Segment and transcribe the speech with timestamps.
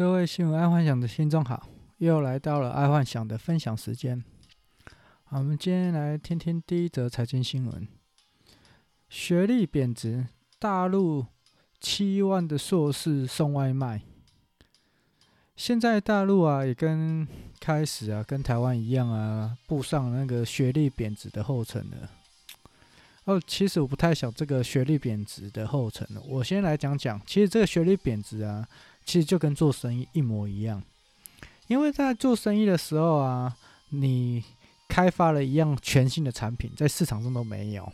[0.00, 1.68] 各位新闻爱幻想的听众好，
[1.98, 4.24] 又来到了爱幻想的分享时间。
[5.24, 7.86] 好，我们今天来听听第一则财经新闻：
[9.10, 10.26] 学历贬值，
[10.58, 11.26] 大陆
[11.80, 14.00] 七万的硕士送外卖。
[15.54, 17.28] 现在大陆啊，也跟
[17.60, 22.10] 开始啊，跟台湾一样啊，步上那个学历贬值的后尘了。
[23.24, 26.22] 哦，其实我不太想这个学历贬值的后尘了。
[26.22, 28.66] 我先来讲讲，其实这个学历贬值啊。
[29.10, 30.80] 其实就跟做生意一模一样，
[31.66, 33.52] 因为在做生意的时候啊，
[33.88, 34.40] 你
[34.88, 37.92] 开发了一样全新的产品，在市场上都没有，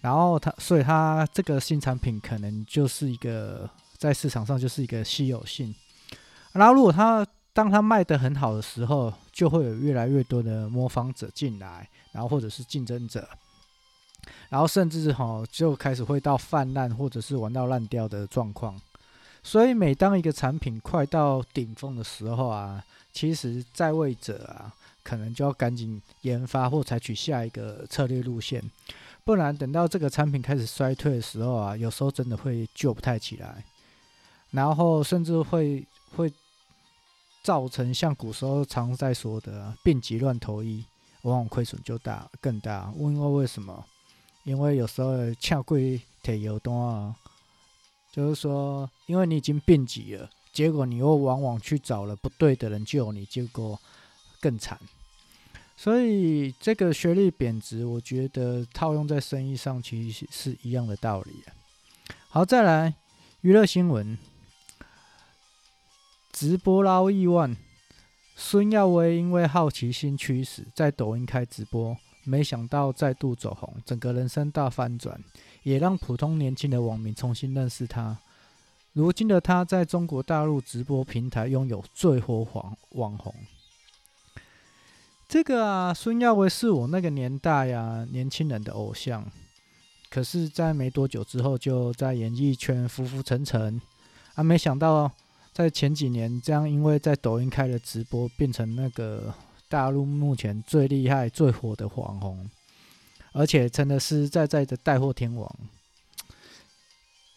[0.00, 5.74] 然后它，所以它这个新产品可能就是一个在市场上就是一个稀有性。
[6.52, 13.28] 然后如果它当它卖得很好的时候，就会有越来越多的模仿者进来，然后或者是竞争者，
[14.48, 18.80] 然后甚至哈就开始会到泛滥或者是玩到烂掉的状况。
[19.42, 28.62] 所以，每当一个产品快到顶峰的时候啊，其实在位者啊，可能就要赶紧研发或采取下一个策略路线，
[29.24, 33.64] 不然等到这个产品开始衰退的时候啊，有时候真的会救不太起来，
[34.50, 36.30] 然后甚至会会
[37.42, 40.84] 造成像古时候常在说的“病急乱投医”，
[41.22, 42.92] 往往亏损就大更大。
[42.96, 43.84] 问为为什么？
[44.44, 47.14] 因为有时候恰贵铁油多啊。
[48.18, 53.78] 就是说，因为你已经病急了，结果你又往往去找了不对的人救你，结果
[54.40, 54.76] 更惨。
[55.76, 61.44] 所以这个学历贬值，我觉得套用在生意上其实是一样的道理。
[62.28, 62.92] 好，再来
[63.42, 64.18] 娱乐新闻，
[66.32, 67.56] 直播捞亿万，
[68.34, 75.22] 孙耀威因为好奇心驱使，在抖音开直播，没想到再度走红，整个人生大翻转。
[75.62, 78.18] 也让普通年轻的网民重新认识他。
[78.92, 83.34] 如今的他在中国大陆直播平台拥有最火网网红。
[85.28, 89.30] 这个啊，孙耀威是我那个年代呀、年轻人的偶像。
[90.10, 93.78] 可是，在没多久之后，就在演艺圈浮浮沉沉。
[94.34, 95.12] 啊，没想到
[95.52, 99.34] 在前几年，这样因为在抖音开了直播，变成那个
[99.68, 102.48] 大陆目前最厉害、最火的网红。
[103.32, 105.50] 而且真的实实在在的带货天王。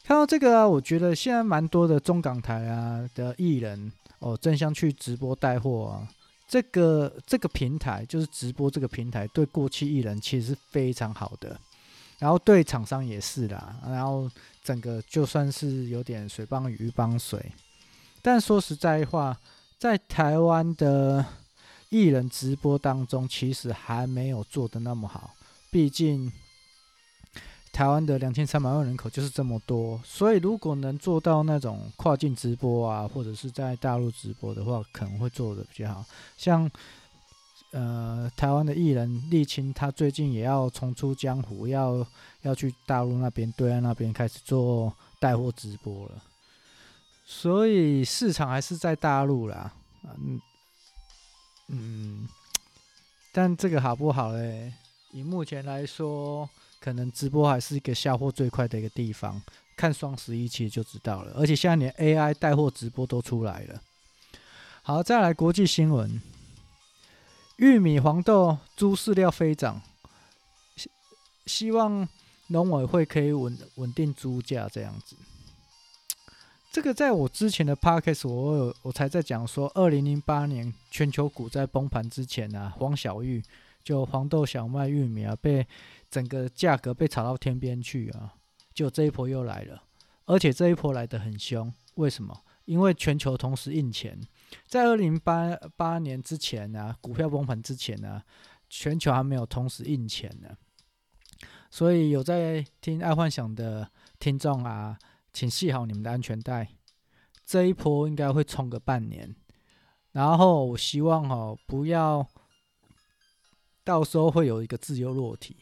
[0.03, 6.07] 看到这个啊，我觉得现在蛮多的中港台啊的艺人哦，争相去直播带货啊。
[6.47, 11.57] 这个这个平台就是直播这个平台，对过气艺人其实是非常好的，
[12.19, 13.79] 然后对厂商也是啦。
[13.87, 14.29] 然后
[14.61, 17.51] 整个就算是有点水帮鱼，帮水。
[18.21, 19.39] 但说实在话，
[19.79, 21.23] 在台湾的
[21.87, 25.33] 艺人直播当中，其实还没有做的那么好。
[25.71, 26.31] 毕竟，
[27.71, 36.05] 台湾的两千三百万人口就是这么多，所以如果能做到那种跨境直播啊，或者是在大陆直播的话，可能会做得比较好。
[36.35, 36.69] 像，
[37.71, 42.05] 呃，台湾的艺人沥青，他最近也要重出江湖，要
[42.41, 46.21] 要去大陆那边对岸那边开始做带货直播了。
[47.25, 49.71] 所以市场还是在大陆啦，
[50.03, 50.41] 嗯
[51.69, 52.27] 嗯，
[53.31, 54.73] 但这个好不好嘞？
[55.11, 56.49] 以目前来说，
[56.79, 59.41] 可能直播还是一个下货最快的一个地方。
[59.77, 63.81] 看双十一其实就知道了，而且现在连 AI 带货直播都出来了。
[64.83, 66.21] 好，再来国际新闻：
[67.55, 69.81] 玉米、黄豆、猪饲料飞涨，
[71.47, 72.07] 希望
[72.47, 75.15] 农委会可以稳稳定猪价这样子。
[76.71, 83.43] 这个在我之前的 podcast 我有我才在讲说，二零零八年全球股灾崩盘之前啊，黄小玉。
[83.83, 85.67] 就黄豆、小麦、玉米啊，被
[86.09, 88.33] 整个价格被炒到天边去啊！
[88.73, 89.83] 就这一波又来了，
[90.25, 91.73] 而且这一波来得很凶。
[91.95, 92.37] 为什么？
[92.65, 94.17] 因为全球同时印钱，
[94.67, 98.23] 在二零八八年之前呢、啊，股票崩盘之前呢、啊，
[98.69, 100.49] 全球还没有同时印钱呢。
[101.69, 104.97] 所以有在听爱幻想的听众啊，
[105.33, 106.69] 请系好你们的安全带。
[107.45, 109.35] 这一波应该会冲个半年，
[110.11, 112.25] 然后我希望哦，不要。
[113.83, 115.57] 到时候会有一个自由落体，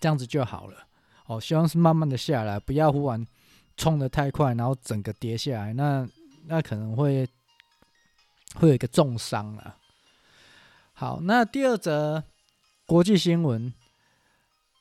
[0.00, 0.86] 这样子就好了。
[1.26, 3.24] 哦，希望是慢慢的下来，不要忽然
[3.76, 6.08] 冲得太快，然后整个跌下来，那
[6.46, 7.24] 那可能会
[8.56, 9.76] 会有一个重伤啊。
[10.92, 12.24] 好，那第二则
[12.84, 13.72] 国际新闻：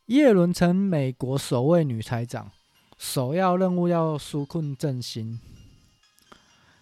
[0.08, 2.52] 叶伦成美国首位女财长，
[2.98, 5.40] 首要任务要纾困振兴。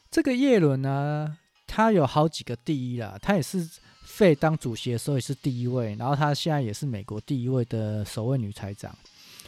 [0.09, 1.37] 这个叶伦呢，
[1.67, 3.69] 他有好几个第一啦，他也是。
[4.17, 8.91] 费当主席的时候也是第一位，然后他现在也是美国第一位的首位女财长。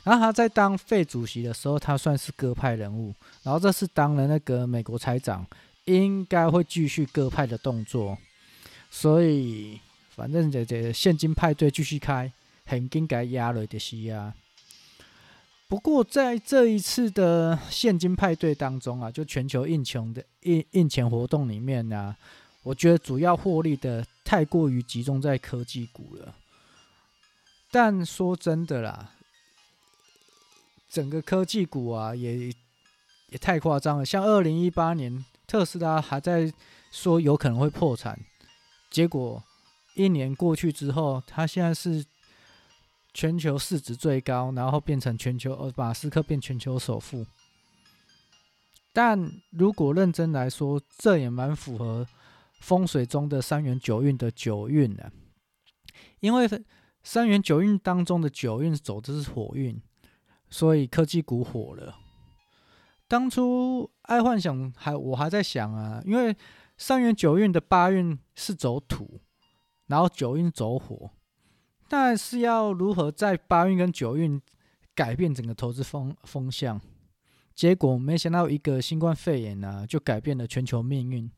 [0.04, 3.12] 然后他在当费主席的时候，他算是鸽派人物。
[3.42, 5.44] 然后这次当了那个美国财长，
[5.86, 8.16] 应该会继续各派的动作，
[8.92, 9.80] 所以
[10.16, 12.31] 反正这这现金派对继续开，
[12.68, 14.36] 很应该压了的是啊。
[15.68, 22.15] 不过在这一次的现金派对当中啊，就全球印穷的印印钱活动里面呢、
[22.62, 26.36] 我觉得主要获利的太过于集中在科技股了。
[27.72, 29.14] 但说真的啦，
[30.88, 32.54] 整个科技股啊，也
[33.30, 34.06] 也太夸张了。
[34.06, 36.54] 像二零一八年特斯拉还在
[36.92, 38.20] 说有可能会破产，
[38.92, 39.44] 结果
[39.96, 42.06] 一年过去之后，它现在是。
[43.12, 47.25] 全球市值最高，然后变成全球，呃，马斯克变全球首富。
[48.94, 52.08] 但如果认真来说，这也蛮符合
[52.60, 55.12] 风水中的三元九运的九运啊，
[56.20, 56.48] 因为
[57.04, 59.82] 三元九运当中的九运走的是火运，
[60.50, 61.96] 所以科技股火了。
[63.08, 66.36] 当初爱幻想还我还在想啊，因为
[66.78, 69.20] 三元九运的八运是走土，
[69.88, 71.10] 然后九运走火。
[71.88, 74.40] 但是要如何在八运跟九运
[74.94, 76.80] 改变整个投资风风向？
[77.56, 81.30] 结果没想到一个新冠肺炎啊，就改变了全球命运，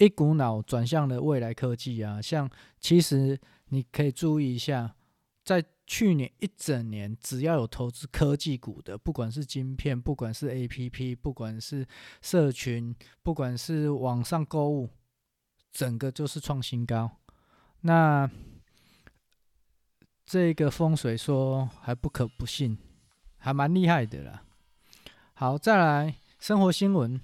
[0.00, 2.20] 一股脑转向了未来科技啊。
[2.20, 2.50] 像
[2.80, 3.38] 其实
[3.68, 4.96] 你可以注意一下，
[5.44, 11.86] 在去年一整年，只要有投资科技股的，不管是晶片，不管是 APP，不管是
[12.22, 14.88] 社群，不管是网上购物，
[15.70, 17.10] 整个就是创新高。
[17.82, 18.30] 那
[20.24, 22.78] 这个风水说还不可不信，
[23.36, 24.44] 还蛮厉害的啦。
[25.34, 27.20] 好，再来生活新闻。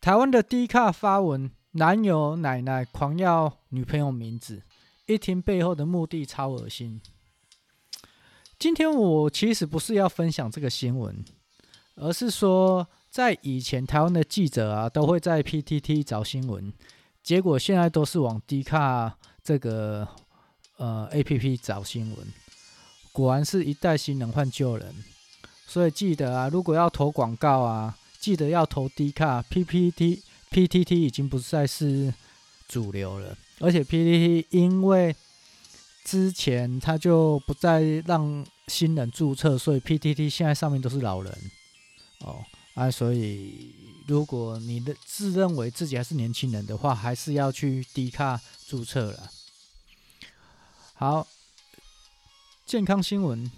[0.00, 4.62] 台湾的 D 卡发文，男友奶奶狂要女朋友名字，
[5.06, 7.00] 一听背后的目的超恶心。
[8.58, 11.24] 今天我其实不是要分享这个新闻，
[11.96, 16.72] 而是说在以前台湾的记者啊都会在 PTT 找新闻，
[17.22, 20.08] 结果现在都是往 D 卡这个。
[20.80, 22.18] 呃，A P P 找新闻，
[23.10, 24.94] 果然是一代新人换旧人，
[25.66, 32.12] 所以记得啊，如果要投广告啊，记得要投低卡 P P T P T T 已经不再是
[32.68, 35.14] 主流了，而且 P T T 因为
[36.04, 41.50] 之前他就不再让新人注册，所以 P T T 现在上面都是老人。
[42.20, 42.44] 哦
[42.74, 43.74] 啊，所以
[44.06, 49.30] 如果你的自认为自己还是年轻人的话，还是要去低卡注册了。
[50.94, 51.26] 好，
[52.66, 53.50] 健康新闻：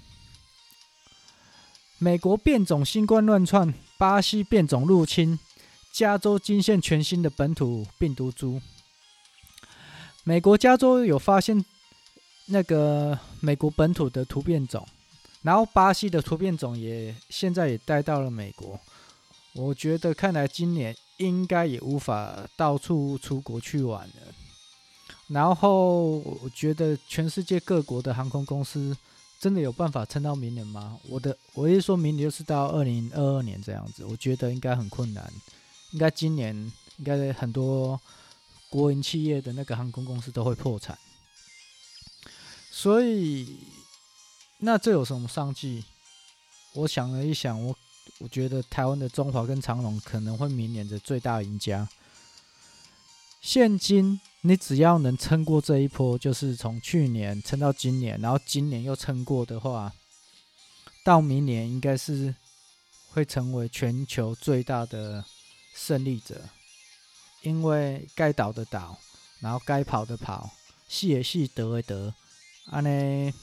[1.99, 5.39] 美国变种新冠乱窜，巴西变种入侵，
[5.93, 8.63] 加州惊现全新的本土病毒株。
[10.25, 11.63] 美国加州有发现
[12.47, 14.89] 那个美国本土的突变种，
[15.43, 18.81] 然后巴西的突变种也现在也带到了美国。
[19.53, 24.15] 我觉得看来今年应该也无法到处出国去玩了。
[25.27, 28.97] 然后我觉得全世界各国的航空公司
[29.41, 31.01] 真的有办法撑到明年吗？
[31.09, 35.33] 我的我意思说明年就是到二零二二年这样子，我觉得应该很困难。
[35.93, 36.55] 应该今年
[36.99, 37.99] 应该很多
[38.69, 40.99] 国营企业的那个航空公司都会破产。
[42.71, 43.57] 所以
[44.59, 45.85] 那这有什么商机？
[46.75, 47.75] 我想了一想，我
[48.19, 51.89] 我觉得台湾的中华跟长荣可能会明年的最大赢家。
[53.41, 54.21] 现金。
[54.43, 59.93] 你只要能撑过这一波，就是从去年撑到今年，然后今年又撑过的话，
[61.05, 62.35] 到明年应该是
[63.11, 65.23] 会成为全球最大的
[65.75, 66.41] 胜利者，
[67.43, 68.99] 因为该倒的倒，
[69.41, 70.51] 然后该跑的跑，
[70.89, 72.15] 戏也戏，得也得，
[72.71, 73.35] 安呢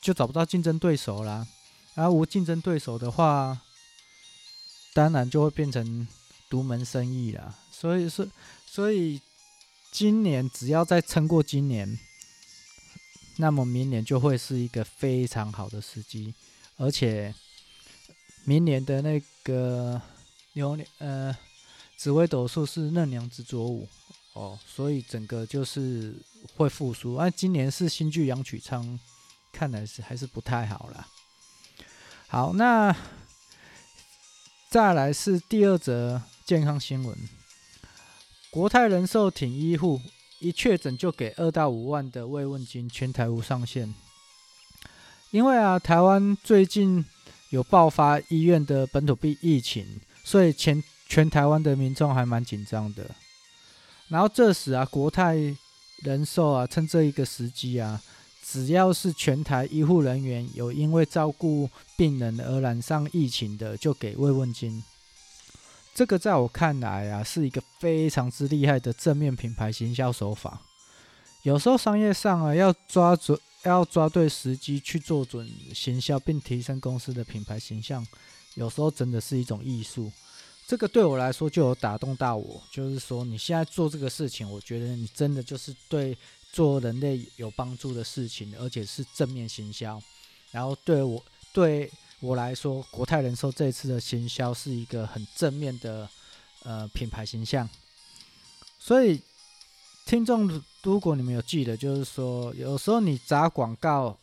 [0.00, 1.46] 就找不到竞争对手啦。
[1.96, 3.60] 而无竞争对手的话，
[4.94, 6.08] 当然就会变成
[6.48, 7.54] 独门生意啦。
[7.70, 8.26] 所以是，
[8.64, 9.20] 所以。
[9.96, 11.98] 今年只要再撑过今年，
[13.38, 16.34] 那么明年就会是一个非常好的时机，
[16.76, 17.34] 而且
[18.44, 19.98] 明年的那个
[20.52, 21.34] 牛年呃
[21.96, 23.88] 紫微斗数是嫩娘子左午
[24.34, 26.14] 哦，所以整个就是
[26.56, 27.14] 会复苏。
[27.14, 29.00] 而、啊、今年是新剧阳曲仓，
[29.50, 31.08] 看来是还是不太好啦。
[32.28, 32.94] 好，那
[34.68, 37.16] 再来是第二则健康新闻。
[38.56, 40.00] 国泰人寿挺医护，
[40.38, 43.94] 一确诊就给二到五万的慰问金，全台无上限。
[45.30, 47.04] 因为啊，台湾最近
[47.50, 53.10] 有爆发医院的本土病疫情，所以全全台湾的民众还蛮紧张的。
[54.08, 55.36] 然后这时啊，国泰
[56.02, 58.00] 人寿啊，趁这一个时机啊，
[58.42, 64.82] 只要是全台医护人员有因为照顾病人而染上疫情的，就给慰问金。
[65.96, 70.60] 这个在我看来啊，是一个非常之厉害的正面品牌行销手法。
[71.42, 78.06] 有时候商业上啊，要抓准，要抓对时机去做准行销，并提升公司的品牌形象，
[78.56, 80.12] 有时候真的是一种艺术。
[80.66, 86.14] 这个对我来说就有打动到我，就是说你现在做这个事情，我觉得你真的就是对
[86.52, 89.98] 做人类有帮助的事情，而且是正面行销。
[90.50, 91.24] 然后对我
[91.54, 91.90] 对。
[92.20, 96.08] 我来说，国泰人寿这次的行销是一个很正面的
[96.62, 97.68] 呃品牌形象，
[98.78, 99.20] 所以
[100.06, 104.16] 听众如果你们有记得，就是说有时候你砸广告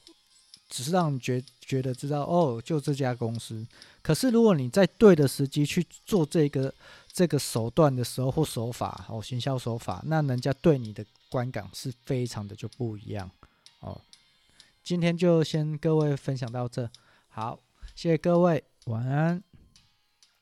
[0.70, 3.66] 只是让你觉觉得知道哦，就这家公司，
[4.02, 6.74] 可是如果你在对的时机去做这个
[7.12, 13.30] 这个手段的时候或手法哦，行销手法，那人家对你的观感是非常的就不一样
[13.82, 14.02] 哦。
[14.84, 16.90] 今天就先各位分享到这，
[17.30, 17.60] 好。
[17.96, 19.44] 谢谢各位，晚安。